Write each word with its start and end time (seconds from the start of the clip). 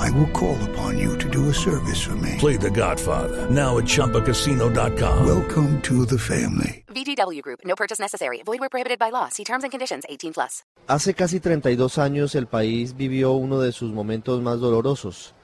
I 0.00 0.08
will 0.12 0.28
call 0.32 0.56
upon 0.70 0.98
you 0.98 1.18
to 1.18 1.28
do 1.28 1.50
a 1.50 1.52
service 1.52 2.00
for 2.00 2.16
me. 2.16 2.36
Play 2.38 2.56
The 2.56 2.70
Godfather 2.70 3.50
now 3.50 3.76
at 3.76 3.84
ChumbaCasino.com. 3.84 5.26
Welcome 5.26 5.82
to 5.82 6.06
the 6.06 6.18
family. 6.18 6.84
VGW 6.88 7.42
Group. 7.42 7.60
No 7.66 7.74
purchase 7.76 8.00
necessary. 8.00 8.42
Void 8.46 8.60
where 8.60 8.70
prohibited 8.70 8.98
by 8.98 9.10
law. 9.10 9.28
See 9.28 9.44
terms 9.44 9.62
and 9.62 9.70
conditions. 9.70 10.04
18 10.08 10.32
plus. 10.32 10.64
Hace 10.88 11.12
casi 11.12 11.38
32 11.38 11.98
años 11.98 12.34
el 12.34 12.46
país 12.46 12.96
vivió 12.96 13.32
uno 13.32 13.60
de 13.60 13.72
sus 13.72 13.92
momentos 13.92 14.40
más 14.40 14.58
dolorosos. 14.58 15.34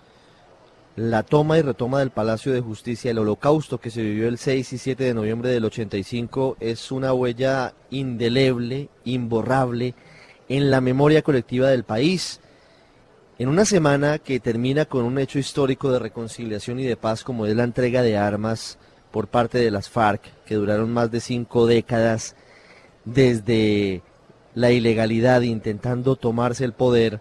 La 0.97 1.23
toma 1.23 1.59
y 1.59 1.63
retoma 1.63 1.99
del 1.99 2.11
Palacio 2.11 2.55
de 2.55 2.63
Justicia, 2.63 3.11
el 3.11 3.19
holocausto 3.19 3.79
que 3.79 3.91
se 3.91 4.01
vivió 4.01 4.27
el 4.27 4.39
6 4.39 4.73
y 4.73 4.79
7 4.79 5.05
de 5.05 5.13
noviembre 5.13 5.51
del 5.51 5.67
85, 5.67 6.57
es 6.59 6.91
una 6.91 7.13
huella 7.13 7.75
indeleble, 7.91 8.89
imborrable, 9.05 9.95
en 10.49 10.71
la 10.71 10.81
memoria 10.81 11.21
colectiva 11.21 11.69
del 11.69 11.85
país. 11.85 12.41
En 13.39 13.51
una 13.51 13.67
semana 13.67 14.19
que 14.19 14.41
termina 14.41 14.87
con 14.87 15.05
un 15.05 15.19
hecho 15.19 15.39
histórico 15.39 15.93
de 15.93 15.99
reconciliación 15.99 16.81
y 16.81 16.85
de 16.85 16.97
paz 16.97 17.23
como 17.23 17.45
es 17.45 17.55
la 17.55 17.65
entrega 17.65 18.01
de 18.01 18.17
armas 18.17 18.79
por 19.11 19.29
parte 19.29 19.59
de 19.59 19.71
las 19.71 19.91
FARC, 19.91 20.23
que 20.47 20.55
duraron 20.55 20.91
más 20.91 21.11
de 21.11 21.21
cinco 21.21 21.67
décadas 21.67 22.35
desde 23.05 24.01
la 24.55 24.71
ilegalidad 24.71 25.43
intentando 25.43 26.17
tomarse 26.17 26.65
el 26.65 26.73
poder, 26.73 27.21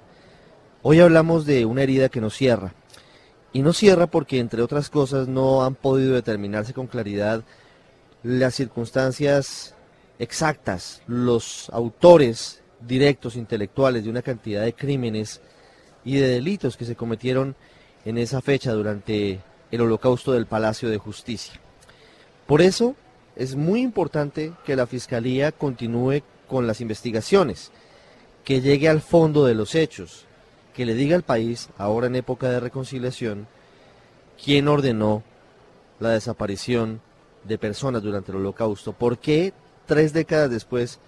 hoy 0.84 1.02
hablamos 1.02 1.45
de 1.45 1.66
una 1.66 1.84
herida 1.84 2.08
que 2.08 2.22
no 2.22 2.30
cierra. 2.30 2.73
Y 3.52 3.62
no 3.62 3.73
cierra 3.73 4.08
porque, 4.08 4.40
entre 4.40 4.62
otras 4.62 4.90
cosas, 4.90 5.28
no 5.28 5.66
han 5.66 5.75
podido 5.75 6.14
determinarse 6.14 6.73
con 6.73 6.88
claridad 6.88 7.44
las 8.23 8.56
circunstancias 8.56 9.75
exactas, 10.18 11.02
los 11.08 11.70
autores 11.72 12.64
directos 12.80 13.36
intelectuales 13.36 14.06
de 14.06 14.09
una 14.09 14.22
cantidad 14.22 14.64
de 14.64 14.73
crímenes 14.73 15.42
y 16.06 16.17
de 16.17 16.28
delitos 16.28 16.78
que 16.78 16.86
se 16.86 16.95
cometieron 16.95 17.56
en 18.06 18.17
esa 18.17 18.42
fecha 18.42 18.72
durante 18.72 19.42
el 19.72 19.81
holocausto 19.81 20.31
del 20.31 20.45
Palacio 20.45 20.89
de 20.89 21.00
Justicia. 21.00 21.59
Por 22.45 22.62
eso 22.62 22.95
es 23.36 23.56
muy 23.56 23.81
importante 23.81 24.53
que 24.66 24.75
la 24.75 24.88
Fiscalía 24.88 25.52
continúe 25.52 26.22
con 26.47 26.67
las 26.67 26.80
investigaciones, 26.80 27.72
que 28.44 28.62
llegue 28.62 28.88
al 28.88 29.02
fondo 29.02 29.45
de 29.45 29.56
los 29.56 29.73
hechos, 29.73 30.25
que 30.75 30.86
le 30.86 30.94
diga 30.94 31.16
al 31.16 31.23
país, 31.23 31.70
ahora 31.78 32.08
en 32.08 32.16
época 32.16 32.50
de 32.50 32.59
reconciliación, 32.59 33.47
quién 34.42 34.67
ordenó 34.67 35.23
la 36.00 36.09
desaparición 36.09 37.02
de 37.44 37.58
personas 37.58 38.03
durante 38.03 38.31
el 38.31 38.38
holocausto, 38.38 38.94
por 38.94 39.17
qué 39.17 39.53
tres 39.88 40.14
décadas 40.14 40.50
después 40.50 41.00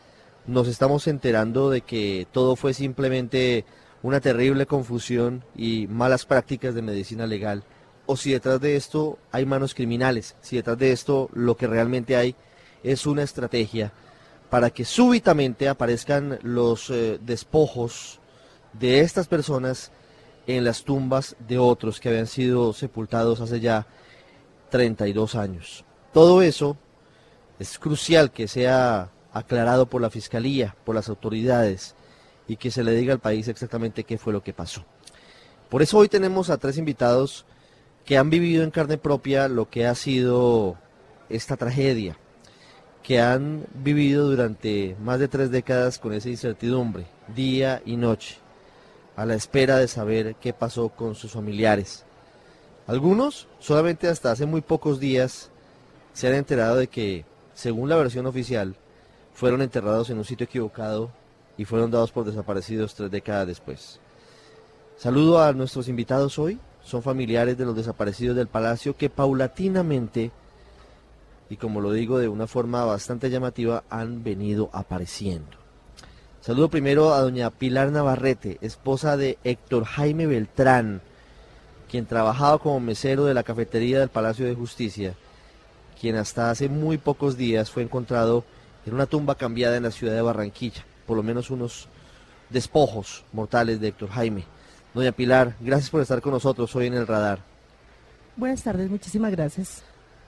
nos 0.48 0.68
estamos 0.68 1.08
enterando 1.08 1.70
de 1.70 1.82
que 1.82 2.26
todo 2.32 2.56
fue 2.56 2.74
simplemente 2.74 3.66
una 4.04 4.20
terrible 4.20 4.66
confusión 4.66 5.44
y 5.56 5.88
malas 5.88 6.26
prácticas 6.26 6.76
de 6.76 6.82
medicina 6.82 7.26
legal, 7.26 7.64
o 8.06 8.16
si 8.16 8.32
detrás 8.32 8.62
de 8.62 8.76
esto 8.76 9.20
hay 9.32 9.46
manos 9.46 9.74
criminales, 9.74 10.36
si 10.42 10.56
detrás 10.56 10.78
de 10.78 10.92
esto 10.92 11.30
lo 11.34 11.58
que 11.58 11.68
realmente 11.68 12.16
hay 12.16 12.36
es 12.84 13.06
una 13.06 13.24
estrategia 13.24 13.92
para 14.50 14.70
que 14.70 14.86
súbitamente 14.86 15.68
aparezcan 15.68 16.40
los 16.42 16.90
eh, 16.90 17.20
despojos 17.22 18.20
de 18.74 19.02
estas 19.02 19.28
personas 19.28 19.92
en 20.48 20.64
las 20.64 20.84
tumbas 20.84 21.36
de 21.40 21.58
otros 21.58 22.00
que 22.00 22.10
habían 22.10 22.28
sido 22.28 22.72
sepultados 22.72 23.42
hace 23.42 23.60
ya 23.60 23.86
32 24.70 25.36
años. 25.36 25.84
Todo 26.14 26.42
eso 26.42 26.78
es 27.60 27.78
crucial 27.78 28.32
que 28.32 28.48
sea 28.48 29.10
aclarado 29.34 29.88
por 29.88 30.02
la 30.02 30.10
Fiscalía, 30.10 30.76
por 30.86 30.96
las 30.96 31.10
autoridades, 31.10 31.96
y 32.48 32.58
que 32.58 32.72
se 32.72 32.84
le 32.84 32.94
diga 32.94 33.14
al 33.14 33.20
país 33.20 33.48
exactamente 33.48 34.04
qué 34.04 34.18
fue 34.18 34.34
lo 34.34 34.44
que 34.44 34.54
pasó. 34.54 34.84
Por 35.70 35.82
eso 35.82 35.98
hoy 35.98 36.08
tenemos 36.08 36.50
a 36.50 36.58
tres 36.58 36.78
invitados 36.78 37.46
que 38.06 38.18
han 38.18 38.30
vivido 38.30 38.64
en 38.64 38.72
carne 38.72 38.98
propia 38.98 39.50
lo 39.50 39.70
que 39.70 39.86
ha 39.86 39.94
sido 39.94 40.78
esta 41.30 41.58
tragedia, 41.58 42.18
que 43.04 43.20
han 43.20 43.66
vivido 43.74 44.30
durante 44.30 44.96
más 45.02 45.20
de 45.20 45.28
tres 45.28 45.52
décadas 45.52 46.00
con 46.00 46.14
esa 46.14 46.30
incertidumbre, 46.30 47.06
día 47.36 47.82
y 47.86 47.98
noche, 47.98 48.38
a 49.18 49.26
la 49.26 49.36
espera 49.36 49.78
de 49.78 49.90
saber 49.90 50.36
qué 50.36 50.54
pasó 50.54 50.90
con 50.90 51.16
sus 51.16 51.34
familiares. 51.34 52.06
Algunos 52.86 53.48
solamente 53.60 54.08
hasta 54.08 54.32
hace 54.32 54.46
muy 54.46 54.62
pocos 54.62 55.02
días 55.02 55.50
se 56.14 56.28
han 56.28 56.36
enterado 56.36 56.78
de 56.78 56.88
que, 56.88 57.26
según 57.54 57.90
la 57.90 57.98
versión 57.98 58.26
oficial, 58.26 58.76
fueron 59.34 59.62
enterrados 59.62 60.10
en 60.10 60.18
un 60.18 60.24
sitio 60.24 60.46
equivocado 60.46 61.12
y 61.58 61.66
fueron 61.66 61.92
dados 61.92 62.12
por 62.12 62.26
desaparecidos 62.26 62.96
tres 62.96 63.12
décadas 63.12 63.48
después. 63.48 64.00
Saludo 64.98 65.42
a 65.42 65.54
nuestros 65.54 65.88
invitados 65.88 66.40
hoy, 66.40 66.60
son 66.84 67.04
familiares 67.04 67.58
de 67.58 67.66
los 67.66 67.76
desaparecidos 67.76 68.36
del 68.36 68.48
palacio 68.48 68.96
que 68.96 69.10
paulatinamente, 69.10 70.32
y 71.50 71.58
como 71.58 71.82
lo 71.82 71.92
digo 71.92 72.20
de 72.20 72.28
una 72.28 72.48
forma 72.48 72.86
bastante 72.86 73.30
llamativa, 73.30 73.84
han 73.90 74.24
venido 74.24 74.70
apareciendo. 74.74 75.58
Saludo 76.42 76.70
primero 76.70 77.14
a 77.14 77.22
doña 77.22 77.50
Pilar 77.50 77.92
Navarrete, 77.92 78.58
esposa 78.62 79.18
de 79.18 79.38
Héctor 79.44 79.84
Jaime 79.84 80.28
Beltrán, 80.28 81.02
quien 81.90 82.06
trabajaba 82.06 82.58
como 82.60 82.80
mesero 82.80 83.26
de 83.26 83.34
la 83.34 83.44
cafetería 83.44 84.00
del 84.00 84.10
Palacio 84.10 84.46
de 84.46 84.56
Justicia, 84.56 85.14
quien 86.00 86.16
hasta 86.16 86.50
hace 86.50 86.70
muy 86.70 86.98
pocos 86.98 87.38
días 87.38 87.72
fue 87.72 87.84
encontrado 87.84 88.46
en 88.86 88.94
una 88.94 89.08
tumba 89.08 89.36
cambiada 89.36 89.78
en 89.78 89.84
la 89.84 89.92
ciudad 89.92 90.14
de 90.14 90.22
Barranquilla, 90.22 90.86
por 91.08 91.18
lo 91.18 91.24
menos 91.24 91.50
unos 91.50 91.88
despojos 92.50 93.24
mortales 93.34 93.80
de 93.80 93.88
Héctor 93.88 94.10
Jaime. 94.10 94.44
Doña 94.94 95.12
Pilar, 95.12 95.56
gracias 95.60 95.90
por 95.90 96.02
estar 96.02 96.22
con 96.22 96.34
nosotros 96.34 96.76
hoy 96.76 96.88
en 96.88 96.94
el 96.94 97.08
radar. 97.08 97.40
Buenas 98.36 98.62
tardes, 98.64 98.90
muchísimas 98.90 99.32
gracias. 99.32 99.84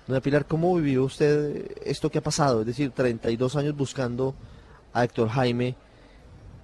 Doña 0.08 0.22
Pilar, 0.22 0.46
¿cómo 0.46 0.76
vivió 0.76 1.04
usted 1.04 1.78
esto 1.86 2.10
que 2.10 2.18
ha 2.18 2.24
pasado? 2.24 2.62
Es 2.62 2.68
decir, 2.68 2.92
32 2.92 3.56
años 3.56 3.76
buscando 3.76 4.34
a 4.94 5.04
Héctor 5.04 5.30
Jaime 5.30 5.76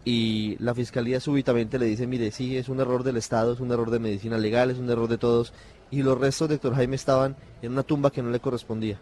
y 0.04 0.56
la 0.60 0.74
fiscalía 0.74 1.20
súbitamente 1.20 1.80
le 1.80 1.86
dice, 1.86 2.08
mire, 2.08 2.32
sí, 2.32 2.58
es 2.58 2.70
un 2.70 2.80
error 2.80 3.04
del 3.04 3.18
Estado, 3.18 3.54
es 3.54 3.60
un 3.60 3.72
error 3.72 3.90
de 3.90 4.00
medicina 4.00 4.38
legal, 4.38 4.72
es 4.72 4.78
un 4.78 4.90
error 4.90 5.08
de 5.08 5.18
todos, 5.18 5.54
y 5.92 6.04
los 6.04 6.20
restos 6.20 6.48
de 6.50 6.56
Héctor 6.56 6.76
Jaime 6.76 6.96
estaban 6.96 7.36
en 7.62 7.72
una 7.72 7.84
tumba 7.84 8.12
que 8.12 8.22
no 8.22 8.30
le 8.30 8.40
correspondía. 8.40 9.00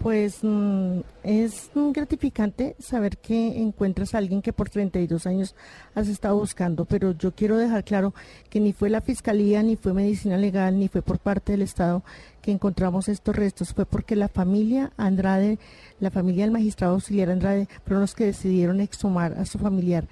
Pues 0.00 0.38
mm, 0.40 1.00
es 1.24 1.70
gratificante 1.74 2.74
saber 2.78 3.18
que 3.18 3.60
encuentras 3.60 4.14
a 4.14 4.18
alguien 4.18 4.40
que 4.40 4.54
por 4.54 4.70
32 4.70 5.26
años 5.26 5.54
has 5.94 6.08
estado 6.08 6.38
buscando, 6.38 6.86
pero 6.86 7.12
yo 7.12 7.32
quiero 7.32 7.58
dejar 7.58 7.84
claro 7.84 8.14
que 8.48 8.60
ni 8.60 8.72
fue 8.72 8.88
la 8.88 9.02
Fiscalía, 9.02 9.62
ni 9.62 9.76
fue 9.76 9.92
Medicina 9.92 10.38
Legal, 10.38 10.78
ni 10.78 10.88
fue 10.88 11.02
por 11.02 11.18
parte 11.18 11.52
del 11.52 11.60
Estado 11.60 12.02
que 12.42 12.52
encontramos 12.52 13.08
estos 13.08 13.36
restos, 13.36 13.72
fue 13.74 13.86
porque 13.86 14.16
la 14.16 14.28
familia 14.28 14.92
Andrade, 14.96 15.58
la 16.00 16.10
familia 16.10 16.44
del 16.44 16.52
magistrado 16.52 16.94
auxiliar 16.94 17.30
Andrade, 17.30 17.68
fueron 17.84 18.02
los 18.02 18.14
que 18.14 18.26
decidieron 18.26 18.80
exhumar 18.80 19.34
a 19.38 19.44
su 19.44 19.58
familiar 19.58 20.06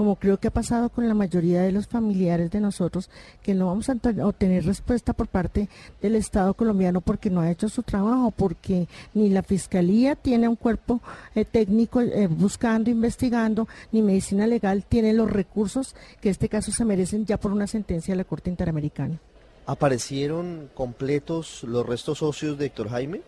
como 0.00 0.16
creo 0.16 0.40
que 0.40 0.48
ha 0.48 0.50
pasado 0.50 0.88
con 0.88 1.06
la 1.06 1.12
mayoría 1.12 1.60
de 1.60 1.72
los 1.72 1.86
familiares 1.86 2.50
de 2.50 2.58
nosotros, 2.58 3.10
que 3.42 3.52
no 3.52 3.66
vamos 3.66 3.90
a 3.90 3.98
obtener 4.24 4.64
respuesta 4.64 5.12
por 5.12 5.28
parte 5.28 5.68
del 6.00 6.14
Estado 6.14 6.54
colombiano 6.54 7.02
porque 7.02 7.28
no 7.28 7.42
ha 7.42 7.50
hecho 7.50 7.68
su 7.68 7.82
trabajo, 7.82 8.30
porque 8.30 8.88
ni 9.12 9.28
la 9.28 9.42
Fiscalía 9.42 10.16
tiene 10.16 10.48
un 10.48 10.56
cuerpo 10.56 11.02
eh, 11.34 11.44
técnico 11.44 12.00
eh, 12.00 12.28
buscando, 12.28 12.88
investigando, 12.88 13.68
ni 13.92 14.00
Medicina 14.00 14.46
Legal 14.46 14.86
tiene 14.88 15.12
los 15.12 15.30
recursos 15.30 15.94
que 16.22 16.30
este 16.30 16.48
caso 16.48 16.72
se 16.72 16.86
merecen 16.86 17.26
ya 17.26 17.36
por 17.36 17.52
una 17.52 17.66
sentencia 17.66 18.14
de 18.14 18.16
la 18.16 18.24
Corte 18.24 18.48
Interamericana. 18.48 19.20
¿Aparecieron 19.70 20.68
completos 20.74 21.62
los 21.62 21.86
restos 21.86 22.24
óseos 22.24 22.58
de 22.58 22.66
Héctor 22.66 22.88
Jaime? 22.88 23.22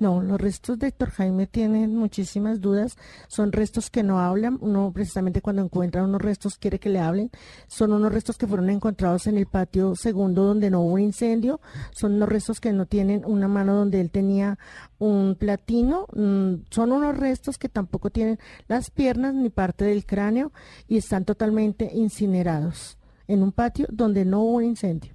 No, 0.00 0.20
los 0.24 0.40
restos 0.40 0.76
de 0.80 0.88
Héctor 0.88 1.10
Jaime 1.10 1.46
tienen 1.46 1.94
muchísimas 1.94 2.60
dudas. 2.60 2.96
Son 3.28 3.52
restos 3.52 3.90
que 3.90 4.02
no 4.02 4.18
hablan. 4.18 4.58
Uno 4.60 4.90
precisamente 4.92 5.40
cuando 5.40 5.62
encuentra 5.62 6.02
unos 6.02 6.20
restos 6.20 6.58
quiere 6.58 6.80
que 6.80 6.88
le 6.88 6.98
hablen. 6.98 7.30
Son 7.68 7.92
unos 7.92 8.12
restos 8.12 8.36
que 8.36 8.48
fueron 8.48 8.70
encontrados 8.70 9.28
en 9.28 9.38
el 9.38 9.46
patio 9.46 9.94
segundo 9.94 10.42
donde 10.42 10.68
no 10.68 10.80
hubo 10.80 10.98
incendio. 10.98 11.60
Son 11.92 12.14
unos 12.14 12.28
restos 12.28 12.58
que 12.60 12.72
no 12.72 12.86
tienen 12.86 13.22
una 13.24 13.46
mano 13.46 13.76
donde 13.76 14.00
él 14.00 14.10
tenía 14.10 14.58
un 14.98 15.36
platino. 15.38 16.08
Mm, 16.12 16.64
son 16.70 16.90
unos 16.90 17.16
restos 17.16 17.56
que 17.56 17.68
tampoco 17.68 18.10
tienen 18.10 18.40
las 18.66 18.90
piernas 18.90 19.32
ni 19.32 19.48
parte 19.48 19.84
del 19.84 20.06
cráneo 20.06 20.50
y 20.88 20.96
están 20.96 21.24
totalmente 21.24 21.88
incinerados 21.94 22.98
en 23.28 23.44
un 23.44 23.52
patio 23.52 23.86
donde 23.92 24.24
no 24.24 24.40
hubo 24.40 24.60
incendio. 24.60 25.13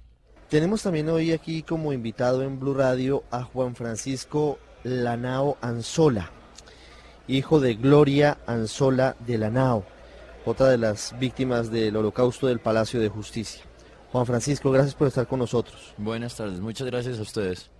Tenemos 0.50 0.82
también 0.82 1.08
hoy 1.08 1.30
aquí 1.30 1.62
como 1.62 1.92
invitado 1.92 2.42
en 2.42 2.58
Blue 2.58 2.74
Radio 2.74 3.22
a 3.30 3.44
Juan 3.44 3.76
Francisco 3.76 4.58
Lanao 4.82 5.56
Anzola. 5.60 6.32
hijo 7.28 7.60
de 7.60 7.74
Gloria 7.74 8.36
Anzola 8.48 9.14
de 9.20 9.38
Lanao, 9.38 9.84
otra 10.44 10.66
de 10.66 10.76
las 10.76 11.14
víctimas 11.20 11.70
del 11.70 11.94
holocausto 11.94 12.48
del 12.48 12.58
Palacio 12.58 12.98
de 12.98 13.08
Justicia. 13.08 13.62
Juan 14.10 14.26
Francisco, 14.26 14.72
gracias 14.72 14.96
por 14.96 15.06
estar 15.06 15.28
con 15.28 15.38
nosotros. 15.38 15.94
Buenas 15.96 16.34
tardes, 16.34 16.58
muchas 16.58 16.88
gracias 16.88 17.20
a 17.20 17.22
ustedes. 17.22 17.70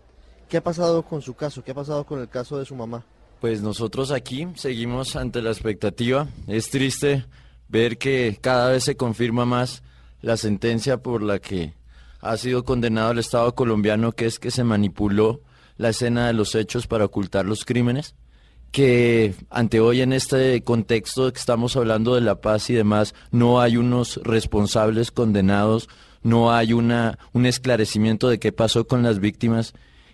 ¿Qué 0.49 0.58
ha 0.58 0.62
pasado 0.62 1.02
con 1.02 1.23
su 1.23 1.34
caso? 1.34 1.64
¿Qué 1.64 1.73
ha 1.73 1.75
pasado 1.75 2.06
con 2.06 2.20
el 2.20 2.28
caso 2.28 2.56
de 2.56 2.66
su 2.66 2.76
mamá? 2.76 3.05
Pues 3.40 3.62
nosotros 3.62 4.12
aquí 4.12 4.46
seguimos 4.55 5.16
ante 5.16 5.43
la 5.43 5.50
expectativa. 5.50 6.28
Es 6.46 6.70
triste 6.70 7.25
ver 7.66 7.99
que 7.99 8.38
cada 8.40 8.70
vez 8.70 8.84
se 8.84 8.96
confirma 8.96 9.44
más 9.44 9.82
la 10.20 10.37
sentencia 10.37 10.99
por 10.99 11.20
la 11.20 11.40
que 11.40 11.79
ha 12.20 12.37
sido 12.37 12.64
condenado 12.64 13.12
el 13.12 13.19
Estado 13.19 13.55
colombiano, 13.55 14.12
que 14.12 14.26
es 14.26 14.38
que 14.38 14.50
se 14.50 14.64
manipuló 14.64 15.40
la 15.76 15.90
escena 15.90 16.26
de 16.26 16.34
los 16.34 16.55
hechos 16.55 16.87
para 16.87 17.06
ocultar 17.06 17.46
los 17.46 17.64
crímenes, 17.64 18.14
que 18.70 19.34
ante 19.49 19.81
hoy 19.81 20.02
en 20.02 20.12
este 20.12 20.62
contexto 20.62 21.32
que 21.32 21.38
estamos 21.38 21.76
hablando 21.76 22.14
de 22.14 22.20
la 22.20 22.40
paz 22.40 22.70
y 22.70 22.75
demás, 22.75 23.14
no 23.31 23.61
hay 23.61 23.76
unos 23.76 24.20
responsables 24.22 25.11
condenados, 25.11 25.88
no 26.22 26.52
hay 26.52 26.72
una, 26.72 27.19
un 27.32 27.46
esclarecimiento 27.46 28.28
de 28.28 28.38
qué 28.38 28.52
pasó 28.52 28.87
con 28.87 29.02
las 29.02 29.19
víctimas. 29.19 29.73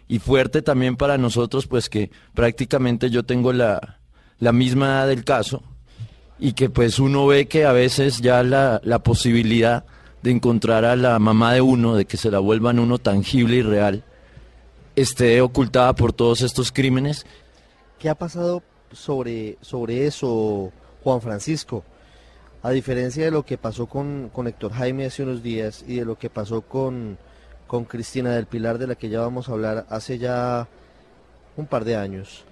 Y 0.09 0.21
fuerte 0.21 0.63
también 0.63 0.97
para 0.97 1.19
nosotros, 1.19 1.67
pues 1.67 1.91
que 1.91 2.11
prácticamente 2.33 3.11
yo 3.11 3.25
tengo 3.25 3.53
la, 3.53 3.99
la 4.39 4.53
misma 4.53 4.87
edad 4.87 5.09
del 5.09 5.25
caso 5.25 5.63
y 6.39 6.53
que 6.53 6.71
pues 6.71 6.99
uno 6.99 7.27
ve 7.27 7.47
que 7.47 7.65
a 7.65 7.73
veces 7.73 8.21
ya 8.21 8.43
la, 8.43 8.81
la 8.85 9.01
posibilidad 9.01 9.85
de 10.27 10.33
encontrar 10.33 10.85
a 10.85 10.97
la 10.97 11.21
mamá 11.21 11.55
de 11.55 11.61
uno, 11.61 11.95
de 11.95 12.05
que 12.05 12.17
se 12.17 12.33
la 12.33 12.41
vuelvan 12.41 12.81
uno 12.81 12.99
tangible 12.99 13.59
y 13.59 13.63
real, 13.63 14.03
esté 14.97 15.41
ocultada 15.41 15.95
por 15.95 16.13
todos 16.13 16.41
estos 16.41 16.73
crímenes. 16.73 17.25
¿Qué 18.01 18.09
ha 18.09 18.17
pasado 18.17 18.65
sobre, 18.91 19.57
sobre 19.61 20.05
eso, 20.05 20.73
Juan 21.05 21.21
Francisco? 21.21 21.85
A 22.65 22.71
diferencia 22.71 23.25
de 23.25 23.31
lo 23.31 23.45
que 23.45 23.57
pasó 23.57 23.87
con, 23.87 24.29
con 24.33 24.49
Héctor 24.49 24.73
Jaime 24.73 25.07
hace 25.07 25.23
unos 25.23 25.45
días 25.45 25.85
y 25.87 25.95
de 25.95 26.05
lo 26.05 26.19
que 26.19 26.29
pasó 26.29 26.63
con, 26.63 27.19
con 27.69 27.85
Cristina 27.85 28.33
del 28.33 28.47
Pilar, 28.47 28.79
de 28.79 28.89
la 28.89 28.97
que 28.97 29.09
ya 29.09 29.21
vamos 29.21 29.49
a 29.49 29.53
hablar 29.53 29.87
hace 29.91 30.19
ya 30.19 30.67
un 31.57 31.67
par 31.67 31.85
de 31.85 31.95
años. 31.95 32.45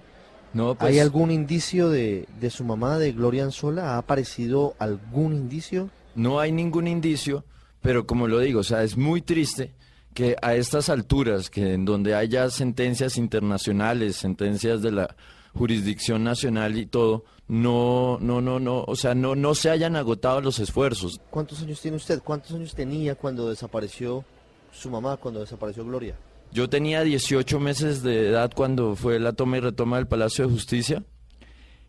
No, 0.53 0.75
pues, 0.75 0.93
¿Hay 0.93 0.99
algún 0.99 1.29
indicio 1.29 1.89
de, 1.89 2.25
de 2.39 2.49
su 2.49 2.63
mamá, 2.63 2.99
de 2.99 3.11
Gloria 3.11 3.43
Anzola? 3.43 3.95
¿Ha 3.95 3.97
aparecido 3.97 4.75
algún 4.79 5.33
indicio? 5.33 5.89
No 6.15 6.39
hay 6.39 6.53
ningún 6.53 6.87
indicio, 6.87 7.43
pero 7.85 8.07
como 8.07 8.27
lo 8.27 8.39
digo, 8.39 8.61
o 8.61 8.63
sea, 8.63 8.81
es 8.81 8.97
muy 8.97 9.21
triste 9.21 9.75
que 10.15 10.35
a 10.41 10.55
estas 10.55 10.89
alturas, 10.89 11.51
que 11.51 11.73
en 11.73 11.85
donde 11.85 12.15
haya 12.15 12.49
sentencias 12.49 13.15
internacionales, 13.15 14.15
sentencias 14.15 14.81
de 14.81 14.91
la 14.91 15.15
jurisdicción 15.53 16.23
nacional 16.23 16.79
y 16.79 16.87
todo, 16.87 17.25
no, 17.47 18.17
no, 18.19 18.41
no, 18.41 18.59
no, 18.59 18.83
o 18.87 18.95
sea, 18.95 19.13
no, 19.13 19.35
no 19.35 19.53
se 19.53 19.69
hayan 19.69 19.95
agotado 19.95 20.41
los 20.41 20.57
esfuerzos. 20.57 21.21
¿Cuántos 21.29 21.61
años 21.61 21.79
tiene 21.79 21.97
usted? 21.97 22.23
¿Cuántos 22.23 22.53
años 22.53 22.73
tenía 22.73 23.13
cuando 23.13 23.49
desapareció 23.49 24.25
su 24.71 24.89
mamá, 24.89 25.17
cuando 25.17 25.41
desapareció 25.41 25.85
Gloria? 25.85 26.17
Yo 26.51 26.67
tenía 26.67 27.03
18 27.03 27.59
meses 27.59 28.01
de 28.01 28.29
edad 28.29 28.51
cuando 28.55 28.95
fue 28.95 29.19
la 29.19 29.33
toma 29.33 29.57
y 29.57 29.59
retoma 29.59 29.97
del 29.97 30.07
Palacio 30.07 30.47
de 30.47 30.53
Justicia. 30.53 31.03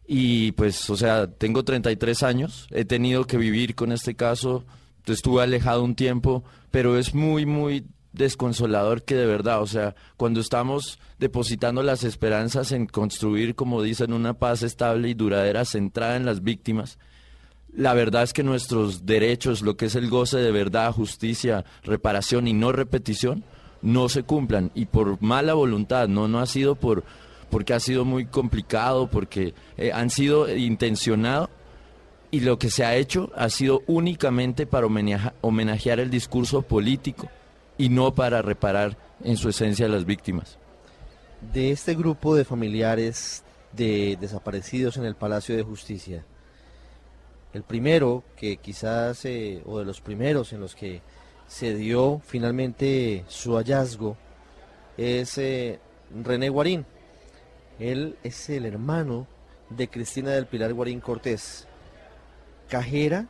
Y 0.07 0.53
pues, 0.53 0.91
o 0.91 0.97
sea, 0.99 1.27
tengo 1.27 1.65
33 1.65 2.23
años, 2.23 2.67
he 2.71 2.85
tenido 2.85 3.25
que 3.25 3.39
vivir 3.39 3.75
con 3.75 3.93
este 3.93 4.15
caso, 4.15 4.67
estuve 5.13 5.43
alejado 5.43 5.83
un 5.83 5.95
tiempo, 5.95 6.45
pero 6.71 6.99
es 6.99 7.15
muy, 7.15 7.47
muy 7.47 7.87
desconsolador 8.13 9.03
que 9.03 9.15
de 9.15 9.27
verdad, 9.27 9.63
o 9.63 9.67
sea, 9.67 9.95
cuando 10.17 10.41
estamos 10.41 10.99
depositando 11.19 11.83
las 11.83 12.03
esperanzas 12.05 12.73
en 12.73 12.87
construir, 12.87 13.55
como 13.55 13.83
dicen, 13.83 14.13
una 14.13 14.35
paz 14.35 14.63
estable 14.63 15.09
y 15.09 15.15
duradera 15.15 15.65
centrada 15.65 16.17
en 16.17 16.25
las 16.27 16.43
víctimas, 16.43 16.99
la 17.73 17.93
verdad 17.93 18.23
es 18.23 18.33
que 18.33 18.43
nuestros 18.43 19.05
derechos, 19.05 19.61
lo 19.61 19.77
que 19.77 19.87
es 19.87 19.95
el 19.95 20.09
goce 20.09 20.39
de 20.39 20.51
verdad, 20.51 20.93
justicia, 20.93 21.65
reparación 21.83 22.49
y 22.49 22.55
no 22.55 22.73
repetición, 22.73 23.45
no 23.83 24.09
se 24.09 24.23
cumplan. 24.23 24.71
Y 24.75 24.87
por 24.87 25.21
mala 25.21 25.53
voluntad, 25.53 26.09
no, 26.09 26.27
no 26.27 26.41
ha 26.41 26.47
sido 26.47 26.75
por 26.75 27.05
porque 27.51 27.75
ha 27.75 27.81
sido 27.81 28.05
muy 28.05 28.27
complicado, 28.27 29.09
porque 29.09 29.55
eh, 29.77 29.93
han 29.93 30.11
sido 30.11 30.53
intencionados 30.55 31.49
y 32.37 32.41
lo 32.41 32.59
que 32.59 32.69
se 32.71 32.85
ha 32.85 32.95
hecho 32.97 33.31
ha 33.35 33.49
sido 33.49 33.83
únicamente 33.87 34.67
para 34.67 34.87
homenaje- 34.87 35.33
homenajear 35.41 36.01
el 36.01 36.11
discurso 36.11 36.61
político 36.61 37.31
y 37.79 37.89
no 37.89 38.15
para 38.15 38.43
reparar 38.43 38.99
en 39.25 39.39
su 39.39 39.49
esencia 39.49 39.87
a 39.87 39.89
las 39.89 40.05
víctimas. 40.05 40.59
De 41.41 41.71
este 41.71 41.95
grupo 41.95 42.35
de 42.35 42.45
familiares 42.45 43.43
de 43.73 44.19
desaparecidos 44.21 44.99
en 44.99 45.07
el 45.07 45.15
Palacio 45.15 45.57
de 45.57 45.63
Justicia, 45.63 46.27
el 47.55 47.63
primero 47.63 48.23
que 48.37 48.59
quizás, 48.59 49.25
eh, 49.25 49.63
o 49.65 49.79
de 49.79 49.87
los 49.87 50.03
primeros 50.03 50.53
en 50.53 50.61
los 50.61 50.75
que 50.75 51.01
se 51.49 51.75
dio 51.75 52.21
finalmente 52.23 53.25
su 53.29 53.55
hallazgo, 53.55 54.19
es 54.99 55.39
eh, 55.39 55.79
René 56.23 56.51
Guarín. 56.51 56.85
Él 57.79 58.19
es 58.23 58.51
el 58.51 58.67
hermano 58.67 59.27
de 59.71 59.89
Cristina 59.89 60.33
del 60.33 60.45
Pilar 60.45 60.75
Guarín 60.75 61.01
Cortés, 61.01 61.67
cajera 62.69 63.27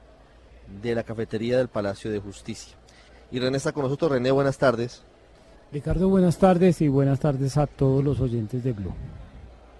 de 0.82 0.94
la 0.94 1.02
cafetería 1.02 1.58
del 1.58 1.68
Palacio 1.68 2.10
de 2.10 2.18
Justicia. 2.18 2.76
Y 3.30 3.38
René 3.38 3.56
está 3.56 3.72
con 3.72 3.84
nosotros. 3.84 4.10
René, 4.10 4.30
buenas 4.30 4.58
tardes. 4.58 5.02
Ricardo, 5.72 6.08
buenas 6.08 6.38
tardes 6.38 6.80
y 6.80 6.88
buenas 6.88 7.20
tardes 7.20 7.56
a 7.56 7.66
todos 7.66 8.02
los 8.02 8.20
oyentes 8.20 8.62
de 8.62 8.72
Blue. 8.72 8.94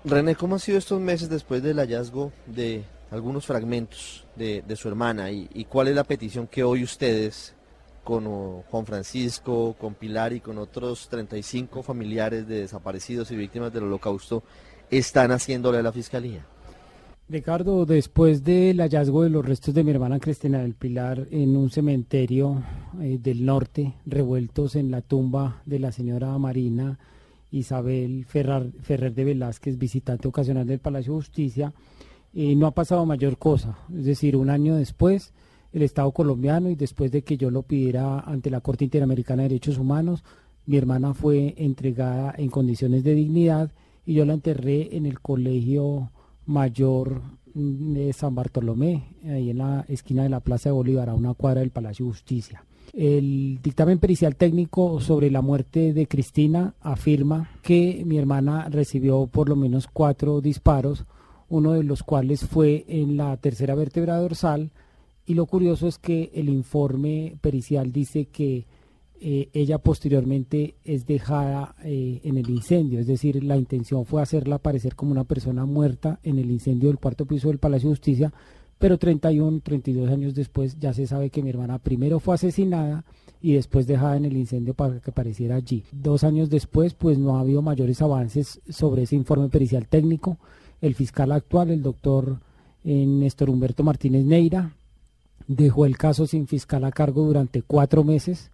René, 0.04 0.34
¿cómo 0.34 0.54
han 0.54 0.60
sido 0.60 0.78
estos 0.78 1.00
meses 1.00 1.28
después 1.28 1.62
del 1.62 1.78
hallazgo 1.78 2.32
de 2.46 2.84
algunos 3.10 3.46
fragmentos 3.46 4.24
de, 4.36 4.62
de 4.66 4.76
su 4.76 4.88
hermana? 4.88 5.30
Y, 5.30 5.48
y 5.54 5.64
cuál 5.64 5.88
es 5.88 5.94
la 5.94 6.04
petición 6.04 6.46
que 6.46 6.64
hoy 6.64 6.82
ustedes, 6.82 7.54
con 8.04 8.62
Juan 8.62 8.86
Francisco, 8.86 9.74
con 9.78 9.94
Pilar 9.94 10.32
y 10.32 10.40
con 10.40 10.58
otros 10.58 11.08
35 11.08 11.82
familiares 11.82 12.46
de 12.46 12.60
desaparecidos 12.62 13.30
y 13.30 13.36
víctimas 13.36 13.72
del 13.72 13.84
holocausto, 13.84 14.42
están 14.90 15.32
haciéndole 15.32 15.78
a 15.78 15.82
la 15.82 15.92
Fiscalía? 15.92 16.46
Ricardo, 17.28 17.86
después 17.86 18.44
del 18.44 18.78
hallazgo 18.80 19.24
de 19.24 19.30
los 19.30 19.44
restos 19.44 19.74
de 19.74 19.82
mi 19.82 19.90
hermana 19.90 20.20
Cristina 20.20 20.60
del 20.60 20.74
Pilar 20.74 21.26
en 21.32 21.56
un 21.56 21.70
cementerio 21.70 22.62
eh, 23.00 23.18
del 23.20 23.44
norte, 23.44 23.94
revueltos 24.06 24.76
en 24.76 24.92
la 24.92 25.02
tumba 25.02 25.60
de 25.66 25.80
la 25.80 25.90
señora 25.90 26.38
Marina 26.38 27.00
Isabel 27.50 28.24
Ferrar- 28.26 28.70
Ferrer 28.80 29.12
de 29.12 29.24
Velázquez, 29.24 29.76
visitante 29.76 30.28
ocasional 30.28 30.68
del 30.68 30.78
Palacio 30.78 31.14
de 31.14 31.18
Justicia, 31.18 31.72
eh, 32.32 32.54
no 32.54 32.68
ha 32.68 32.70
pasado 32.70 33.04
mayor 33.06 33.38
cosa. 33.38 33.76
Es 33.92 34.04
decir, 34.04 34.36
un 34.36 34.48
año 34.48 34.76
después, 34.76 35.32
el 35.72 35.82
Estado 35.82 36.12
colombiano 36.12 36.70
y 36.70 36.76
después 36.76 37.10
de 37.10 37.22
que 37.22 37.36
yo 37.36 37.50
lo 37.50 37.62
pidiera 37.62 38.20
ante 38.20 38.50
la 38.50 38.60
Corte 38.60 38.84
Interamericana 38.84 39.42
de 39.42 39.48
Derechos 39.48 39.78
Humanos, 39.78 40.22
mi 40.64 40.76
hermana 40.76 41.12
fue 41.12 41.54
entregada 41.56 42.32
en 42.38 42.50
condiciones 42.50 43.02
de 43.02 43.14
dignidad 43.14 43.72
y 44.04 44.14
yo 44.14 44.24
la 44.24 44.34
enterré 44.34 44.96
en 44.96 45.06
el 45.06 45.18
colegio 45.18 46.12
mayor 46.46 47.22
mm, 47.54 47.92
de 47.92 48.12
San 48.12 48.34
Bartolomé, 48.34 49.16
ahí 49.24 49.50
en 49.50 49.58
la 49.58 49.84
esquina 49.88 50.22
de 50.22 50.28
la 50.28 50.40
Plaza 50.40 50.70
de 50.70 50.74
Bolívar, 50.74 51.08
a 51.08 51.14
una 51.14 51.34
cuadra 51.34 51.60
del 51.60 51.70
Palacio 51.70 52.06
de 52.06 52.12
Justicia. 52.12 52.64
El 52.92 53.58
dictamen 53.62 53.98
pericial 53.98 54.36
técnico 54.36 55.00
sobre 55.00 55.30
la 55.30 55.42
muerte 55.42 55.92
de 55.92 56.06
Cristina 56.06 56.74
afirma 56.80 57.50
que 57.62 58.02
mi 58.06 58.16
hermana 58.16 58.68
recibió 58.70 59.26
por 59.26 59.48
lo 59.48 59.56
menos 59.56 59.88
cuatro 59.92 60.40
disparos, 60.40 61.04
uno 61.48 61.72
de 61.72 61.82
los 61.82 62.02
cuales 62.02 62.46
fue 62.46 62.84
en 62.88 63.16
la 63.16 63.36
tercera 63.36 63.74
vértebra 63.74 64.16
dorsal, 64.16 64.70
y 65.26 65.34
lo 65.34 65.46
curioso 65.46 65.88
es 65.88 65.98
que 65.98 66.30
el 66.34 66.48
informe 66.48 67.36
pericial 67.40 67.92
dice 67.92 68.26
que 68.26 68.66
eh, 69.20 69.48
ella 69.54 69.78
posteriormente 69.78 70.74
es 70.84 71.06
dejada 71.06 71.74
eh, 71.84 72.20
en 72.24 72.36
el 72.36 72.50
incendio, 72.50 73.00
es 73.00 73.06
decir, 73.06 73.42
la 73.42 73.56
intención 73.56 74.04
fue 74.04 74.20
hacerla 74.20 74.58
parecer 74.58 74.94
como 74.94 75.12
una 75.12 75.24
persona 75.24 75.64
muerta 75.64 76.20
en 76.22 76.38
el 76.38 76.50
incendio 76.50 76.88
del 76.88 76.98
cuarto 76.98 77.24
piso 77.24 77.48
del 77.48 77.58
Palacio 77.58 77.88
de 77.88 77.94
Justicia, 77.94 78.32
pero 78.78 78.98
31, 78.98 79.60
32 79.60 80.10
años 80.10 80.34
después 80.34 80.78
ya 80.78 80.92
se 80.92 81.06
sabe 81.06 81.30
que 81.30 81.42
mi 81.42 81.48
hermana 81.48 81.78
primero 81.78 82.20
fue 82.20 82.34
asesinada 82.34 83.04
y 83.40 83.54
después 83.54 83.86
dejada 83.86 84.16
en 84.16 84.26
el 84.26 84.36
incendio 84.36 84.74
para 84.74 85.00
que 85.00 85.10
apareciera 85.10 85.56
allí. 85.56 85.84
Dos 85.92 86.24
años 86.24 86.50
después, 86.50 86.92
pues 86.94 87.18
no 87.18 87.36
ha 87.36 87.40
habido 87.40 87.62
mayores 87.62 88.02
avances 88.02 88.60
sobre 88.68 89.04
ese 89.04 89.16
informe 89.16 89.48
pericial 89.48 89.88
técnico. 89.88 90.38
El 90.80 90.94
fiscal 90.94 91.32
actual, 91.32 91.70
el 91.70 91.82
doctor 91.82 92.40
eh, 92.84 93.06
Néstor 93.06 93.48
Humberto 93.48 93.82
Martínez 93.82 94.24
Neira, 94.24 94.74
dejó 95.48 95.86
el 95.86 95.96
caso 95.96 96.26
sin 96.26 96.46
fiscal 96.46 96.84
a 96.84 96.92
cargo 96.92 97.24
durante 97.24 97.62
cuatro 97.62 98.04
meses 98.04 98.50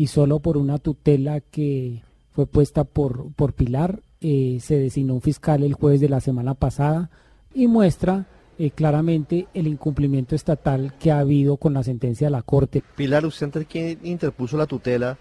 y 0.00 0.06
solo 0.06 0.38
por 0.38 0.56
una 0.56 0.78
tutela 0.78 1.40
que 1.42 2.00
fue 2.32 2.46
puesta 2.46 2.84
por, 2.84 3.30
por 3.34 3.52
Pilar 3.52 4.00
eh, 4.22 4.56
se 4.62 4.78
designó 4.78 5.12
un 5.12 5.20
fiscal 5.20 5.62
el 5.62 5.74
jueves 5.74 6.00
de 6.00 6.08
la 6.08 6.20
semana 6.20 6.54
pasada 6.54 7.10
y 7.52 7.66
muestra 7.66 8.24
eh, 8.58 8.70
claramente 8.70 9.46
el 9.52 9.66
incumplimiento 9.66 10.34
estatal 10.34 10.94
que 10.98 11.12
ha 11.12 11.18
habido 11.18 11.58
con 11.58 11.74
la 11.74 11.82
sentencia 11.82 12.28
de 12.28 12.30
la 12.30 12.40
Corte. 12.40 12.82
Pilar, 12.96 13.26
¿usted 13.26 13.44
ante 13.44 13.66
quién 13.66 13.98
interpuso 14.02 14.56
la 14.56 14.64
tutela 14.64 15.18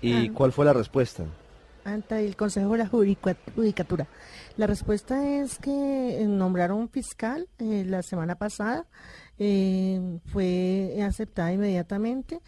y 0.00 0.28
Ah. 0.28 0.32
cuál 0.32 0.52
fue 0.52 0.64
la 0.64 0.72
respuesta? 0.72 1.26
ante 1.84 2.24
el 2.26 2.36
Consejo 2.36 2.72
de 2.72 2.78
la 2.78 2.86
Judicatura. 2.86 4.06
La 4.56 4.66
respuesta 4.66 5.40
es 5.40 5.58
que 5.58 6.24
nombraron 6.26 6.78
un 6.78 6.88
fiscal 6.88 7.48
eh, 7.58 7.84
la 7.86 8.02
semana 8.02 8.34
pasada, 8.36 8.86
eh, 9.42 10.18
fue 10.26 10.98
aceptada 11.02 11.50
inmediatamente, 11.50 12.40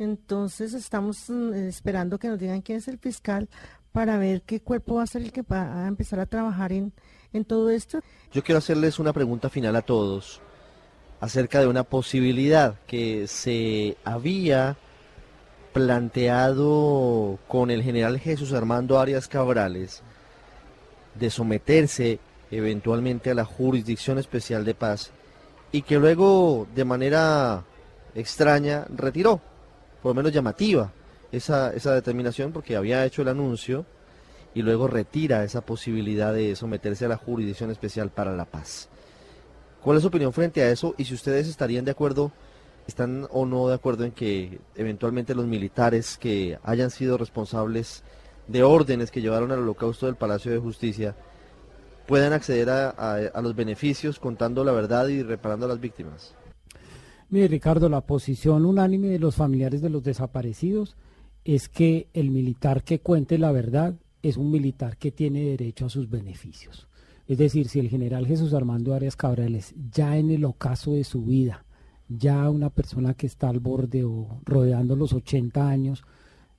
entonces 0.00 0.74
estamos 0.74 1.30
mm, 1.30 1.54
esperando 1.54 2.18
que 2.18 2.26
nos 2.26 2.40
digan 2.40 2.60
quién 2.60 2.78
es 2.78 2.88
el 2.88 2.98
fiscal 2.98 3.48
para 3.92 4.18
ver 4.18 4.42
qué 4.42 4.60
cuerpo 4.60 4.96
va 4.96 5.04
a 5.04 5.06
ser 5.06 5.22
el 5.22 5.30
que 5.30 5.42
va 5.42 5.84
a 5.84 5.86
empezar 5.86 6.18
a 6.18 6.26
trabajar 6.26 6.72
en, 6.72 6.92
en 7.32 7.44
todo 7.44 7.70
esto. 7.70 8.00
Yo 8.32 8.42
quiero 8.42 8.58
hacerles 8.58 8.98
una 8.98 9.12
pregunta 9.12 9.48
final 9.48 9.76
a 9.76 9.82
todos 9.82 10.42
acerca 11.20 11.60
de 11.60 11.68
una 11.68 11.84
posibilidad 11.84 12.74
que 12.88 13.28
se 13.28 13.96
había 14.04 14.76
planteado 15.72 17.38
con 17.46 17.70
el 17.70 17.84
general 17.84 18.18
Jesús 18.18 18.52
Armando 18.52 18.98
Arias 18.98 19.28
Cabrales 19.28 20.02
de 21.14 21.30
someterse 21.30 22.18
eventualmente 22.50 23.30
a 23.30 23.34
la 23.34 23.44
Jurisdicción 23.44 24.18
Especial 24.18 24.64
de 24.64 24.74
Paz 24.74 25.12
y 25.72 25.82
que 25.82 25.98
luego 25.98 26.66
de 26.74 26.84
manera 26.84 27.64
extraña 28.14 28.86
retiró, 28.94 29.40
por 30.02 30.10
lo 30.10 30.14
menos 30.14 30.32
llamativa, 30.32 30.92
esa, 31.32 31.72
esa 31.72 31.94
determinación 31.94 32.52
porque 32.52 32.76
había 32.76 33.04
hecho 33.04 33.22
el 33.22 33.28
anuncio 33.28 33.86
y 34.54 34.62
luego 34.62 34.88
retira 34.88 35.44
esa 35.44 35.60
posibilidad 35.60 36.34
de 36.34 36.56
someterse 36.56 37.04
a 37.04 37.08
la 37.08 37.16
Jurisdicción 37.16 37.70
Especial 37.70 38.10
para 38.10 38.34
la 38.34 38.46
Paz. 38.46 38.88
¿Cuál 39.82 39.96
es 39.96 40.02
su 40.02 40.08
opinión 40.08 40.32
frente 40.32 40.62
a 40.62 40.70
eso 40.70 40.94
y 40.98 41.04
si 41.04 41.14
ustedes 41.14 41.48
estarían 41.48 41.84
de 41.84 41.92
acuerdo, 41.92 42.32
están 42.86 43.28
o 43.30 43.46
no 43.46 43.68
de 43.68 43.74
acuerdo 43.74 44.04
en 44.04 44.12
que 44.12 44.60
eventualmente 44.74 45.34
los 45.34 45.46
militares 45.46 46.18
que 46.18 46.58
hayan 46.64 46.90
sido 46.90 47.16
responsables 47.16 48.02
de 48.48 48.62
órdenes 48.64 49.10
que 49.10 49.22
llevaron 49.22 49.52
al 49.52 49.60
holocausto 49.60 50.06
del 50.06 50.16
Palacio 50.16 50.50
de 50.50 50.58
Justicia 50.58 51.14
puedan 52.10 52.32
acceder 52.32 52.68
a, 52.68 53.40
los 53.40 53.54
beneficios 53.54 54.18
contando 54.18 54.64
la 54.64 54.72
verdad 54.72 55.06
y 55.06 55.22
reparando 55.22 55.66
a 55.66 55.68
las 55.68 55.78
víctimas? 55.78 56.34
Mire, 57.28 57.46
Ricardo, 57.46 57.88
la 57.88 58.00
posición 58.00 58.66
unánime 58.66 59.06
de 59.06 59.20
los 59.20 59.36
familiares 59.36 59.80
de 59.80 59.90
los 59.90 60.02
desaparecidos 60.02 60.96
es 61.44 61.68
que 61.68 62.08
el 62.12 62.30
militar 62.30 62.82
que 62.82 62.98
cuente 62.98 63.38
la 63.38 63.52
verdad 63.52 63.94
es 64.22 64.36
un 64.36 64.50
militar 64.50 64.96
que 64.96 65.12
tiene 65.12 65.44
derecho 65.44 65.86
a 65.86 65.88
sus 65.88 66.10
beneficios. 66.10 66.88
Es 67.28 67.38
decir, 67.38 67.68
si 67.68 67.78
el 67.78 67.88
general 67.88 68.26
Jesús 68.26 68.54
Armando 68.54 68.92
Arias 68.92 69.14
Cabrales, 69.14 69.72
ya 69.92 70.16
en 70.16 70.32
el 70.32 70.44
ocaso 70.44 70.94
de 70.94 71.04
su 71.04 71.24
vida, 71.24 71.64
ya 72.08 72.50
una 72.50 72.70
persona 72.70 73.14
que 73.14 73.28
está 73.28 73.48
al 73.48 73.60
borde 73.60 74.02
o 74.02 74.40
rodeando 74.44 74.96
los 74.96 75.12
80 75.12 75.68
años, 75.68 76.02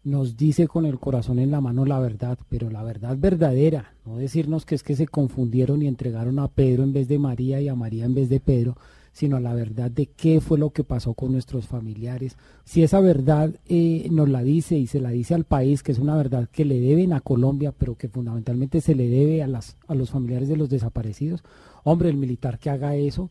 nos 0.03 0.35
dice 0.35 0.67
con 0.67 0.85
el 0.85 0.99
corazón 0.99 1.39
en 1.39 1.51
la 1.51 1.61
mano 1.61 1.85
la 1.85 1.99
verdad, 1.99 2.37
pero 2.49 2.69
la 2.69 2.83
verdad 2.83 3.15
verdadera, 3.17 3.93
no 4.05 4.17
decirnos 4.17 4.65
que 4.65 4.75
es 4.75 4.83
que 4.83 4.95
se 4.95 5.07
confundieron 5.07 5.81
y 5.81 5.87
entregaron 5.87 6.39
a 6.39 6.47
Pedro 6.47 6.83
en 6.83 6.93
vez 6.93 7.07
de 7.07 7.19
María 7.19 7.61
y 7.61 7.67
a 7.67 7.75
María 7.75 8.05
en 8.05 8.15
vez 8.15 8.27
de 8.29 8.39
Pedro, 8.39 8.77
sino 9.13 9.39
la 9.39 9.53
verdad 9.53 9.91
de 9.91 10.07
qué 10.07 10.41
fue 10.41 10.57
lo 10.57 10.71
que 10.71 10.83
pasó 10.83 11.13
con 11.13 11.31
nuestros 11.31 11.67
familiares. 11.67 12.37
Si 12.63 12.81
esa 12.81 12.99
verdad 12.99 13.53
eh, 13.67 14.07
nos 14.09 14.29
la 14.29 14.41
dice 14.41 14.77
y 14.77 14.87
se 14.87 15.01
la 15.01 15.09
dice 15.09 15.35
al 15.35 15.43
país, 15.43 15.83
que 15.83 15.91
es 15.91 15.99
una 15.99 16.15
verdad 16.15 16.49
que 16.51 16.65
le 16.65 16.79
deben 16.79 17.13
a 17.13 17.21
Colombia, 17.21 17.73
pero 17.77 17.95
que 17.95 18.07
fundamentalmente 18.07 18.81
se 18.81 18.95
le 18.95 19.09
debe 19.09 19.43
a, 19.43 19.47
las, 19.47 19.77
a 19.87 19.95
los 19.95 20.09
familiares 20.09 20.47
de 20.49 20.57
los 20.57 20.69
desaparecidos, 20.69 21.43
hombre, 21.83 22.09
el 22.09 22.17
militar 22.17 22.57
que 22.57 22.69
haga 22.69 22.95
eso 22.95 23.29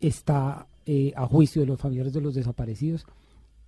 está 0.00 0.66
eh, 0.84 1.12
a 1.16 1.26
juicio 1.26 1.62
de 1.62 1.66
los 1.66 1.80
familiares 1.80 2.12
de 2.12 2.20
los 2.20 2.34
desaparecidos. 2.34 3.06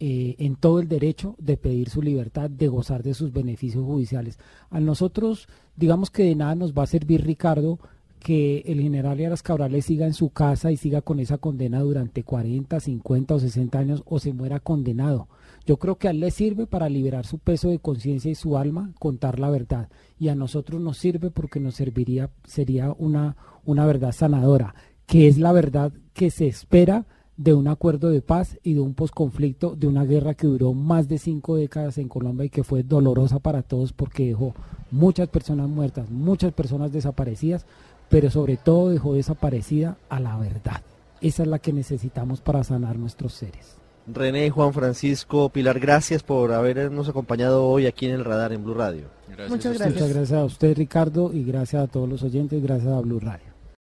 Eh, 0.06 0.36
en 0.38 0.56
todo 0.56 0.80
el 0.80 0.88
derecho 0.88 1.34
de 1.38 1.56
pedir 1.56 1.88
su 1.88 2.02
libertad, 2.02 2.50
de 2.50 2.68
gozar 2.68 3.02
de 3.02 3.14
sus 3.14 3.32
beneficios 3.32 3.82
judiciales. 3.86 4.38
A 4.68 4.78
nosotros, 4.78 5.48
digamos 5.76 6.10
que 6.10 6.24
de 6.24 6.34
nada 6.34 6.54
nos 6.54 6.74
va 6.74 6.82
a 6.82 6.86
servir, 6.86 7.24
Ricardo, 7.24 7.78
que 8.18 8.58
el 8.66 8.82
general 8.82 9.16
Yaras 9.16 9.42
Cabrales 9.42 9.86
siga 9.86 10.04
en 10.04 10.12
su 10.12 10.28
casa 10.28 10.70
y 10.70 10.76
siga 10.76 11.00
con 11.00 11.20
esa 11.20 11.38
condena 11.38 11.80
durante 11.80 12.22
40, 12.22 12.80
50 12.80 13.34
o 13.34 13.38
60 13.38 13.78
años 13.78 14.02
o 14.04 14.18
se 14.18 14.34
muera 14.34 14.60
condenado. 14.60 15.26
Yo 15.64 15.78
creo 15.78 15.96
que 15.96 16.08
a 16.08 16.10
él 16.10 16.20
le 16.20 16.30
sirve 16.30 16.66
para 16.66 16.90
liberar 16.90 17.24
su 17.24 17.38
peso 17.38 17.70
de 17.70 17.78
conciencia 17.78 18.30
y 18.30 18.34
su 18.34 18.58
alma, 18.58 18.92
contar 18.98 19.40
la 19.40 19.48
verdad. 19.48 19.88
Y 20.18 20.28
a 20.28 20.34
nosotros 20.34 20.82
nos 20.82 20.98
sirve 20.98 21.30
porque 21.30 21.60
nos 21.60 21.76
serviría, 21.76 22.28
sería 22.46 22.94
una, 22.98 23.38
una 23.64 23.86
verdad 23.86 24.12
sanadora, 24.12 24.74
que 25.06 25.28
es 25.28 25.38
la 25.38 25.52
verdad 25.52 25.94
que 26.12 26.30
se 26.30 26.46
espera 26.46 27.06
de 27.36 27.52
un 27.52 27.66
acuerdo 27.66 28.10
de 28.10 28.22
paz 28.22 28.58
y 28.62 28.74
de 28.74 28.80
un 28.80 28.94
posconflicto, 28.94 29.74
de 29.74 29.86
una 29.86 30.04
guerra 30.04 30.34
que 30.34 30.46
duró 30.46 30.72
más 30.72 31.08
de 31.08 31.18
cinco 31.18 31.56
décadas 31.56 31.98
en 31.98 32.08
Colombia 32.08 32.46
y 32.46 32.50
que 32.50 32.64
fue 32.64 32.82
dolorosa 32.82 33.40
para 33.40 33.62
todos 33.62 33.92
porque 33.92 34.26
dejó 34.26 34.54
muchas 34.90 35.28
personas 35.28 35.68
muertas, 35.68 36.10
muchas 36.10 36.52
personas 36.52 36.92
desaparecidas, 36.92 37.66
pero 38.08 38.30
sobre 38.30 38.56
todo 38.56 38.90
dejó 38.90 39.14
desaparecida 39.14 39.96
a 40.08 40.20
la 40.20 40.38
verdad. 40.38 40.82
Esa 41.20 41.42
es 41.42 41.48
la 41.48 41.58
que 41.58 41.72
necesitamos 41.72 42.40
para 42.40 42.62
sanar 42.62 42.98
nuestros 42.98 43.32
seres. 43.32 43.78
René, 44.06 44.50
Juan 44.50 44.74
Francisco, 44.74 45.48
Pilar, 45.48 45.80
gracias 45.80 46.22
por 46.22 46.52
habernos 46.52 47.08
acompañado 47.08 47.66
hoy 47.66 47.86
aquí 47.86 48.06
en 48.06 48.12
el 48.12 48.24
radar 48.24 48.52
en 48.52 48.62
Blue 48.62 48.74
Radio. 48.74 49.06
Muchas 49.48 49.78
gracias. 49.78 49.94
Muchas 49.94 50.08
gracias 50.10 50.38
a 50.38 50.44
usted, 50.44 50.76
Ricardo, 50.76 51.32
y 51.32 51.42
gracias 51.42 51.82
a 51.82 51.86
todos 51.86 52.08
los 52.08 52.22
oyentes, 52.22 52.62
gracias 52.62 52.92
a 52.92 53.00
Blue 53.00 53.18
Radio. 53.18 53.53